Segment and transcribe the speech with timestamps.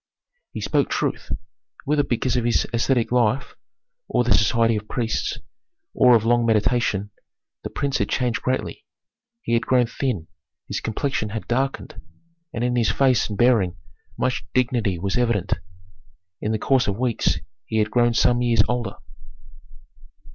[0.51, 1.29] He spoke truth.
[1.85, 3.55] Whether because of ascetic life,
[4.07, 5.37] or the society of priests,
[5.93, 7.11] or of long meditation,
[7.63, 8.83] the prince had changed greatly.
[9.43, 10.25] He had grown thin,
[10.67, 12.01] his complexion had darkened,
[12.51, 13.75] and in his face and bearing
[14.17, 15.53] much dignity was evident.
[16.41, 17.37] In the course of weeks
[17.67, 18.95] he had grown some years older.